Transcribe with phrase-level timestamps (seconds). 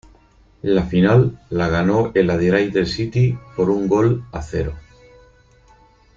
[0.63, 4.73] La final la ganó el Adelaide City, por un gol a cero.